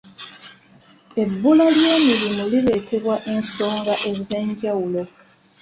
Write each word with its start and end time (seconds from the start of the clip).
Ebbula 1.21 1.65
ly'emirimu 1.77 2.43
lireetebwa 2.51 3.15
ensonga 3.33 3.93
ez'enjawulo. 4.09 5.03